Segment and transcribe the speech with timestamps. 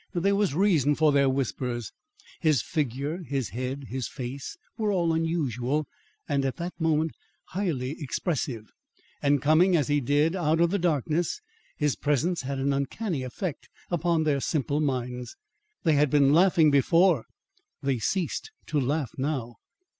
[0.15, 1.91] There was reason for their whispers.
[2.39, 5.85] His figure, his head, his face, were all unusual,
[6.27, 7.11] and at that moment
[7.49, 8.65] highly expressive,
[9.21, 11.39] and coming as he did out of the darkness,
[11.77, 15.35] his presence had an uncanny effect upon their simple minds.
[15.83, 17.25] They had been laughing before;
[17.83, 19.57] they ceased to laugh now.